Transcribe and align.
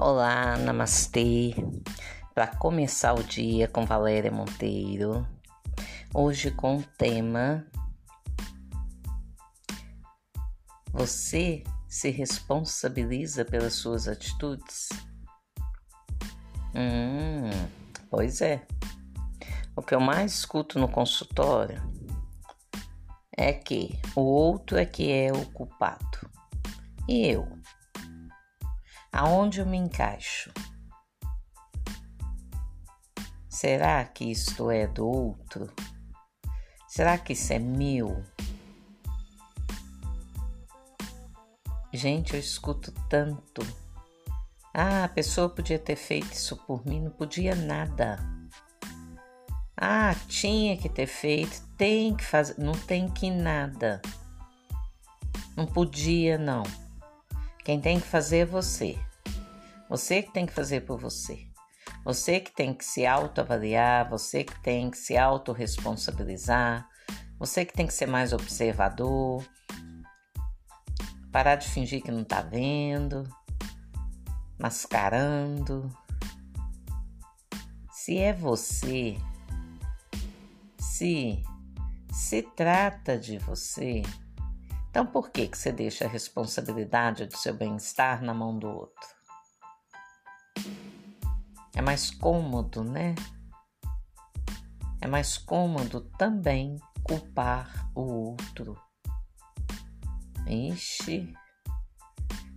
Olá, 0.00 0.56
namastê. 0.56 1.56
Para 2.32 2.46
começar 2.46 3.14
o 3.14 3.24
dia 3.24 3.66
com 3.66 3.84
Valéria 3.84 4.30
Monteiro, 4.30 5.26
hoje 6.14 6.52
com 6.52 6.76
o 6.76 6.82
tema 6.96 7.66
Você 10.92 11.64
se 11.88 12.10
responsabiliza 12.10 13.44
pelas 13.44 13.74
suas 13.74 14.06
atitudes? 14.06 14.88
Hum, 16.72 17.50
pois 18.08 18.40
é. 18.40 18.64
O 19.74 19.82
que 19.82 19.96
eu 19.96 20.00
mais 20.00 20.32
escuto 20.32 20.78
no 20.78 20.88
consultório 20.88 21.82
é 23.36 23.52
que 23.52 23.98
o 24.14 24.20
outro 24.20 24.78
é 24.78 24.86
que 24.86 25.10
é 25.10 25.32
o 25.32 25.44
culpado. 25.46 26.30
E 27.08 27.26
eu? 27.26 27.57
Aonde 29.20 29.58
eu 29.58 29.66
me 29.66 29.76
encaixo? 29.76 30.52
Será 33.48 34.04
que 34.04 34.30
isto 34.30 34.70
é 34.70 34.86
do 34.86 35.08
outro? 35.08 35.68
Será 36.86 37.18
que 37.18 37.32
isso 37.32 37.52
é 37.52 37.58
meu? 37.58 38.22
Gente, 41.92 42.34
eu 42.34 42.38
escuto 42.38 42.92
tanto. 43.08 43.60
Ah, 44.72 45.02
a 45.02 45.08
pessoa 45.08 45.48
podia 45.48 45.80
ter 45.80 45.96
feito 45.96 46.32
isso 46.32 46.56
por 46.58 46.86
mim, 46.86 47.00
não 47.00 47.10
podia 47.10 47.56
nada. 47.56 48.20
Ah, 49.76 50.14
tinha 50.28 50.76
que 50.76 50.88
ter 50.88 51.08
feito, 51.08 51.60
tem 51.76 52.14
que 52.14 52.24
fazer, 52.24 52.54
não 52.56 52.70
tem 52.70 53.10
que 53.10 53.32
nada. 53.32 54.00
Não 55.56 55.66
podia, 55.66 56.38
não. 56.38 56.62
Quem 57.64 57.80
tem 57.80 57.98
que 57.98 58.06
fazer 58.06 58.38
é 58.38 58.46
você. 58.46 58.96
Você 59.88 60.22
que 60.22 60.32
tem 60.32 60.46
que 60.46 60.52
fazer 60.52 60.82
por 60.82 60.98
você. 60.98 61.46
Você 62.04 62.40
que 62.40 62.54
tem 62.54 62.74
que 62.74 62.84
se 62.84 63.06
autoavaliar, 63.06 64.08
você 64.08 64.44
que 64.44 64.58
tem 64.60 64.90
que 64.90 64.98
se 64.98 65.16
autorresponsabilizar, 65.16 66.88
você 67.38 67.64
que 67.64 67.72
tem 67.72 67.86
que 67.86 67.94
ser 67.94 68.06
mais 68.06 68.32
observador, 68.32 69.44
parar 71.32 71.56
de 71.56 71.68
fingir 71.68 72.02
que 72.02 72.10
não 72.10 72.24
tá 72.24 72.40
vendo, 72.40 73.24
mascarando. 74.58 75.90
Se 77.90 78.18
é 78.18 78.32
você, 78.32 79.16
se 80.78 81.42
se 82.12 82.42
trata 82.42 83.16
de 83.16 83.38
você, 83.38 84.02
então, 84.90 85.06
por 85.06 85.30
que, 85.30 85.46
que 85.46 85.56
você 85.56 85.70
deixa 85.70 86.06
a 86.06 86.08
responsabilidade 86.08 87.26
do 87.26 87.36
seu 87.36 87.54
bem-estar 87.54 88.22
na 88.22 88.34
mão 88.34 88.58
do 88.58 88.66
outro? 88.66 89.17
É 91.78 91.80
mais 91.80 92.10
cômodo, 92.10 92.82
né? 92.82 93.14
É 95.00 95.06
mais 95.06 95.38
cômodo 95.38 96.00
também 96.18 96.76
culpar 97.04 97.88
o 97.94 98.00
outro. 98.30 98.76
Ixi, 100.44 101.32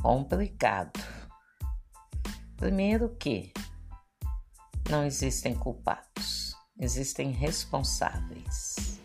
complicado. 0.00 0.98
Primeiro 2.56 3.14
que 3.16 3.52
não 4.88 5.04
existem 5.04 5.54
culpados, 5.54 6.56
existem 6.78 7.32
responsáveis. 7.32 8.98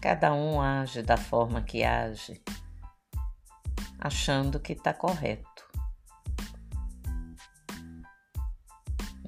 Cada 0.00 0.32
um 0.32 0.62
age 0.62 1.02
da 1.02 1.18
forma 1.18 1.60
que 1.60 1.84
age, 1.84 2.42
achando 3.98 4.58
que 4.58 4.72
está 4.72 4.94
correto. 4.94 5.59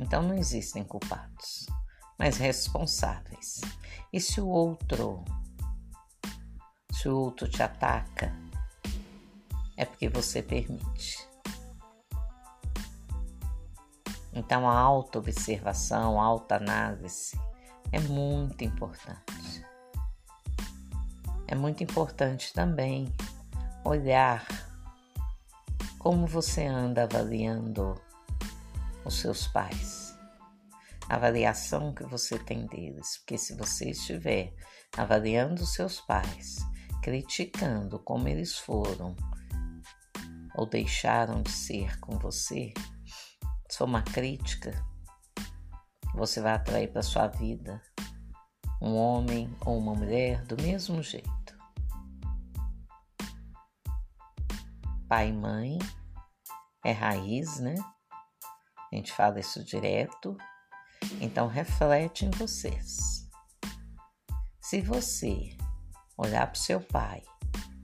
Então 0.03 0.23
não 0.23 0.35
existem 0.35 0.85
culpados, 0.85 1.67
mas 2.19 2.37
responsáveis. 2.37 3.61
E 4.13 4.21
se 4.21 4.41
o 4.41 4.49
outro, 4.49 5.25
se 6.93 7.09
o 7.09 7.17
outro 7.17 7.49
te 7.49 7.63
ataca, 7.63 8.35
é 9.77 9.85
porque 9.85 10.09
você 10.09 10.43
permite. 10.43 11.27
Então 14.33 14.69
a 14.69 14.79
auto-observação, 14.79 16.21
a 16.21 16.25
autoanálise 16.25 17.39
é 17.91 18.01
muito 18.01 18.65
importante 18.65 19.33
é 21.53 21.55
muito 21.55 21.85
importante 21.85 22.51
também 22.55 23.13
olhar 23.85 24.47
como 25.99 26.27
você 26.27 26.65
anda 26.65 27.03
avaliando 27.03 28.01
os 29.05 29.21
seus 29.21 29.47
pais, 29.47 30.17
a 31.09 31.17
avaliação 31.17 31.95
que 31.95 32.05
você 32.05 32.39
tem 32.39 32.67
deles, 32.67 33.19
porque 33.19 33.37
se 33.37 33.57
você 33.57 33.91
estiver 33.91 34.55
avaliando 34.97 35.63
os 35.63 35.75
seus 35.75 36.01
pais, 36.01 36.59
criticando 37.03 37.99
como 37.99 38.29
eles 38.29 38.59
foram 38.59 39.17
ou 40.55 40.67
deixaram 40.67 41.43
de 41.43 41.51
ser 41.51 41.99
com 42.01 42.19
você, 42.19 42.73
for 43.73 43.85
uma 43.85 44.03
crítica, 44.03 44.73
você 46.15 46.41
vai 46.41 46.53
atrair 46.53 46.93
para 46.93 47.03
sua 47.03 47.27
vida 47.27 47.81
um 48.81 48.95
homem 48.95 49.55
ou 49.65 49.79
uma 49.79 49.95
mulher 49.95 50.45
do 50.45 50.61
mesmo 50.63 51.03
jeito. 51.03 51.43
pai 55.13 55.29
e 55.29 55.33
mãe 55.35 55.79
é 56.83 56.91
raiz, 56.91 57.61
né? 57.61 57.75
A 58.93 58.97
gente 58.97 59.11
fala 59.13 59.41
isso 59.41 59.65
direto. 59.65 60.37
Então 61.21 61.49
reflete 61.49 62.27
em 62.27 62.31
vocês. 62.31 63.27
Se 64.61 64.81
você 64.83 65.57
olhar 66.17 66.47
para 66.47 66.55
o 66.55 66.63
seu 66.63 66.81
pai 66.81 67.23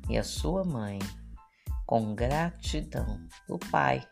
e 0.09 0.19
a 0.19 0.23
sua 0.23 0.65
mãe 0.65 0.99
com 1.87 2.15
gratidão 2.15 3.27
o 3.49 3.59
pai, 3.59 4.07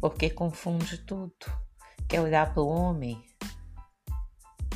porque 0.00 0.30
confunde 0.30 0.98
tudo. 0.98 1.34
Quer 2.08 2.20
olhar 2.20 2.54
para 2.54 2.62
o 2.62 2.68
homem, 2.68 3.20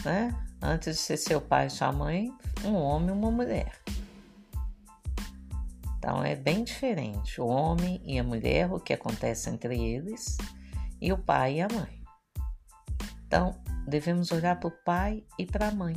né? 0.05 0.35
Antes 0.61 0.97
de 0.97 1.03
ser 1.03 1.17
seu 1.17 1.41
pai 1.41 1.69
e 1.69 1.71
sua 1.71 1.93
mãe, 1.93 2.37
um 2.65 2.75
homem 2.75 3.11
e 3.11 3.13
uma 3.13 3.31
mulher. 3.31 3.81
Então 5.97 6.25
é 6.25 6.35
bem 6.35 6.65
diferente 6.65 7.41
o 7.41 7.47
homem 7.47 8.01
e 8.05 8.19
a 8.19 8.25
mulher, 8.25 8.73
o 8.73 8.81
que 8.81 8.93
acontece 8.93 9.49
entre 9.49 9.81
eles, 9.81 10.37
e 11.01 11.13
o 11.13 11.19
pai 11.19 11.57
e 11.57 11.61
a 11.63 11.69
mãe. 11.69 12.03
Então 13.27 13.61
devemos 13.87 14.31
olhar 14.33 14.59
para 14.59 14.69
o 14.69 14.85
pai 14.85 15.25
e 15.39 15.47
para 15.47 15.69
a 15.69 15.73
mãe, 15.73 15.97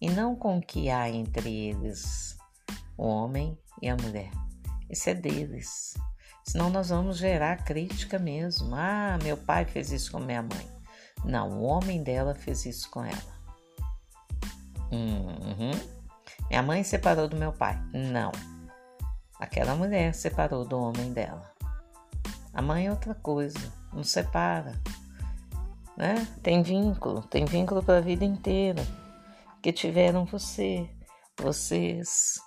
e 0.00 0.10
não 0.10 0.34
com 0.36 0.58
o 0.58 0.62
que 0.62 0.90
há 0.90 1.08
entre 1.08 1.52
eles, 1.52 2.36
o 2.96 3.06
homem 3.06 3.58
e 3.82 3.88
a 3.88 3.96
mulher. 3.96 4.30
Isso 4.88 5.10
é 5.10 5.14
deles. 5.14 5.94
Senão 6.44 6.70
nós 6.70 6.90
vamos 6.90 7.18
gerar 7.18 7.64
crítica 7.64 8.18
mesmo. 8.18 8.74
Ah, 8.74 9.18
meu 9.22 9.36
pai 9.36 9.64
fez 9.64 9.90
isso 9.90 10.12
com 10.12 10.20
minha 10.20 10.42
mãe. 10.42 10.70
Não, 11.24 11.58
o 11.58 11.62
homem 11.62 12.04
dela 12.04 12.34
fez 12.34 12.64
isso 12.64 12.88
com 12.90 13.04
ela. 13.04 13.36
Uhum. 14.92 15.72
Minha 16.48 16.62
mãe 16.62 16.84
separou 16.84 17.26
do 17.26 17.36
meu 17.36 17.52
pai. 17.52 17.76
Não, 17.92 18.30
Aquela 19.38 19.74
mulher 19.74 20.14
separou 20.14 20.64
do 20.64 20.78
homem 20.78 21.12
dela. 21.12 21.52
A 22.56 22.62
mãe 22.62 22.86
é 22.86 22.90
outra 22.90 23.14
coisa, 23.14 23.70
não 23.92 24.02
separa. 24.02 24.80
Né? 25.94 26.26
Tem 26.42 26.62
vínculo, 26.62 27.20
tem 27.20 27.44
vínculo 27.44 27.82
para 27.82 27.98
a 27.98 28.00
vida 28.00 28.24
inteira. 28.24 28.82
Que 29.62 29.70
tiveram 29.70 30.24
você, 30.24 30.88
vocês. 31.38 32.40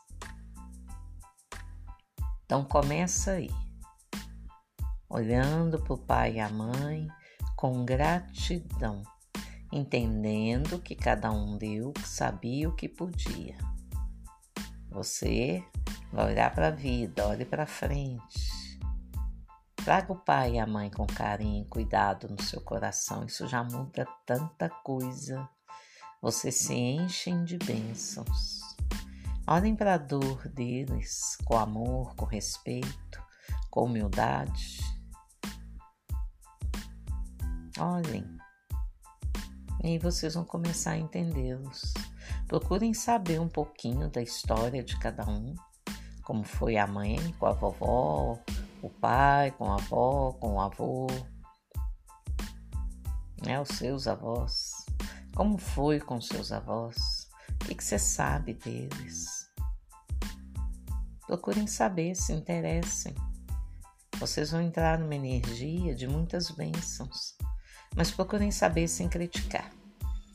Então 2.44 2.66
começa 2.66 3.34
aí, 3.34 3.52
olhando 5.08 5.80
para 5.80 5.94
o 5.94 5.98
pai 6.00 6.38
e 6.38 6.40
a 6.40 6.50
mãe 6.50 7.08
com 7.56 7.86
gratidão, 7.86 9.04
entendendo 9.72 10.80
que 10.80 10.96
cada 10.96 11.32
um 11.32 11.56
deu, 11.56 11.94
que 11.94 12.10
sabia 12.10 12.68
o 12.68 12.76
que 12.76 12.90
podia. 12.90 13.60
Você 14.90 15.64
vai 16.12 16.32
olhar 16.32 16.52
para 16.52 16.70
a 16.70 16.72
vida, 16.72 17.28
olhe 17.28 17.46
para 17.46 17.68
frente. 17.68 18.49
Traga 19.90 20.14
o 20.14 20.16
pai 20.16 20.52
e 20.52 20.60
a 20.60 20.68
mãe 20.68 20.88
com 20.92 21.08
carinho 21.08 21.66
cuidado 21.66 22.30
no 22.30 22.40
seu 22.44 22.62
coração, 22.62 23.26
isso 23.26 23.48
já 23.48 23.64
muda 23.64 24.08
tanta 24.24 24.70
coisa. 24.70 25.50
Vocês 26.22 26.58
se 26.58 26.76
enchem 26.76 27.44
de 27.44 27.58
bênçãos. 27.58 28.60
Olhem 29.48 29.76
para 29.76 29.96
a 29.96 29.98
dor 29.98 30.48
deles 30.50 31.36
com 31.44 31.58
amor, 31.58 32.14
com 32.16 32.24
respeito, 32.24 33.20
com 33.72 33.86
humildade. 33.86 34.78
Olhem. 37.80 38.28
E 39.84 39.98
vocês 39.98 40.36
vão 40.36 40.46
começar 40.46 40.92
a 40.92 40.98
entendê-los. 41.00 41.96
Procurem 42.48 42.94
saber 42.94 43.42
um 43.42 43.50
pouquinho 43.50 44.08
da 44.08 44.22
história 44.22 44.84
de 44.84 45.00
cada 45.00 45.28
um, 45.28 45.56
como 46.22 46.44
foi 46.44 46.78
a 46.78 46.86
mãe 46.86 47.18
com 47.40 47.48
a 47.48 47.54
vovó, 47.54 48.38
o 48.82 48.90
pai, 48.90 49.52
com 49.52 49.72
a 49.72 49.76
avó, 49.76 50.34
com 50.34 50.56
o 50.56 50.62
avô, 50.62 51.08
né, 53.46 53.60
os 53.60 53.70
seus 53.70 54.08
avós. 54.08 54.86
Como 55.36 55.58
foi 55.58 56.00
com 56.00 56.20
seus 56.20 56.52
avós? 56.52 57.30
O 57.62 57.66
que, 57.66 57.76
que 57.76 57.84
você 57.84 58.00
sabe 58.00 58.54
deles? 58.54 59.50
Procurem 61.26 61.68
saber, 61.68 62.16
se 62.16 62.34
interessem. 62.34 63.14
Vocês 64.20 64.52
vão 64.52 64.62
entrar 64.62 65.00
numa 65.00 65.16
energia 65.16 65.96
de 65.96 66.08
muitas 66.08 66.52
bênçãos, 66.52 67.38
mas 67.96 68.12
procurem 68.12 68.52
saber 68.52 68.88
sem 68.88 69.08
criticar, 69.08 69.72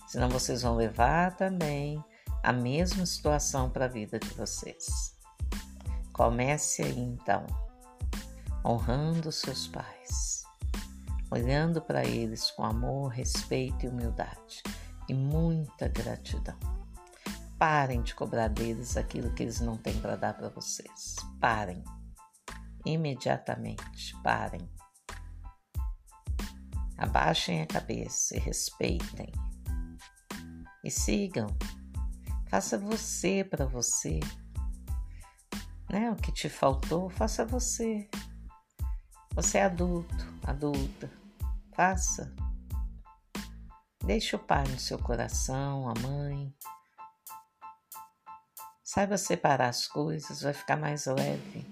senão 0.06 0.30
vocês 0.30 0.62
vão 0.62 0.74
levar 0.74 1.36
também 1.36 2.02
a 2.42 2.52
mesma 2.52 3.04
situação 3.04 3.68
para 3.68 3.84
a 3.84 3.88
vida 3.88 4.18
de 4.18 4.28
vocês. 4.30 5.14
Comece 6.12 6.82
aí 6.82 6.98
então, 6.98 7.44
honrando 8.64 9.30
seus 9.30 9.66
pais, 9.66 10.44
olhando 11.30 11.82
para 11.82 12.04
eles 12.04 12.50
com 12.50 12.64
amor, 12.64 13.08
respeito 13.08 13.84
e 13.84 13.88
humildade 13.88 14.62
e 15.08 15.12
muita 15.12 15.88
gratidão. 15.88 16.58
Parem 17.58 18.02
de 18.02 18.14
cobrar 18.14 18.48
deles 18.48 18.96
aquilo 18.96 19.32
que 19.34 19.42
eles 19.42 19.60
não 19.60 19.76
têm 19.76 20.00
para 20.00 20.16
dar 20.16 20.34
para 20.34 20.48
vocês. 20.48 21.16
Parem. 21.40 21.84
Imediatamente, 22.84 24.14
parem. 24.22 24.68
Abaixem 26.96 27.62
a 27.62 27.66
cabeça 27.66 28.36
e 28.36 28.40
respeitem. 28.40 29.30
E 30.82 30.90
sigam. 30.90 31.46
Faça 32.48 32.78
você 32.78 33.44
para 33.44 33.66
você. 33.66 34.20
Né? 35.90 36.10
O 36.10 36.16
que 36.16 36.32
te 36.32 36.48
faltou, 36.48 37.08
faça 37.08 37.44
você. 37.44 38.08
Você 39.34 39.58
é 39.58 39.64
adulto, 39.64 40.14
adulta. 40.44 41.10
Faça. 41.74 42.32
Deixe 44.04 44.36
o 44.36 44.38
pai 44.38 44.62
no 44.68 44.78
seu 44.78 44.96
coração, 44.98 45.88
a 45.88 45.94
mãe. 46.00 46.54
Saiba 48.84 49.18
separar 49.18 49.70
as 49.70 49.88
coisas, 49.88 50.42
vai 50.42 50.52
ficar 50.52 50.76
mais 50.76 51.06
leve. 51.06 51.66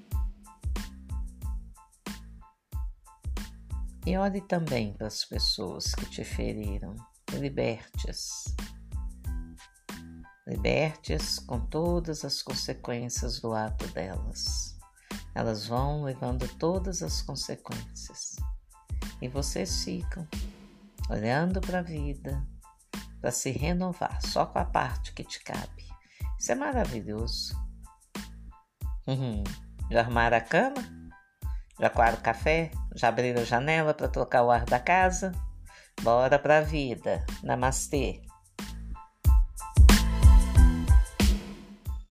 E 4.04 4.16
olhe 4.16 4.40
também 4.40 4.92
para 4.94 5.06
as 5.06 5.24
pessoas 5.24 5.94
que 5.94 6.06
te 6.06 6.24
feriram. 6.24 6.96
Liberte-as. 7.30 8.44
Liberte-as 10.48 11.38
com 11.38 11.60
todas 11.60 12.24
as 12.24 12.42
consequências 12.42 13.38
do 13.38 13.54
ato 13.54 13.86
delas. 13.88 14.71
Elas 15.34 15.67
vão 15.67 16.05
levando 16.05 16.46
todas 16.58 17.02
as 17.02 17.23
consequências. 17.23 18.37
E 19.20 19.29
vocês 19.29 19.84
ficam 19.84 20.26
olhando 21.08 21.61
para 21.61 21.81
a 21.81 21.82
vida 21.82 22.46
para 23.20 23.31
se 23.31 23.50
renovar 23.50 24.20
só 24.20 24.44
com 24.44 24.58
a 24.58 24.64
parte 24.64 25.12
que 25.12 25.25
te 25.25 25.43
cabe. 25.43 25.87
Isso 26.38 26.52
é 26.52 26.55
maravilhoso. 26.56 27.56
Uhum. 29.06 29.44
Já 29.90 30.00
arrumaram 30.00 30.37
a 30.37 30.40
cama? 30.40 30.82
Já 31.79 31.88
coaram 31.88 32.19
o 32.19 32.23
café? 32.23 32.70
Já 32.94 33.08
abriram 33.08 33.43
a 33.43 33.44
janela 33.44 33.94
para 33.94 34.08
trocar 34.08 34.43
o 34.43 34.50
ar 34.50 34.64
da 34.64 34.81
casa? 34.81 35.32
Bora 36.02 36.38
pra 36.38 36.61
vida. 36.61 37.25
Namastê. 37.43 38.23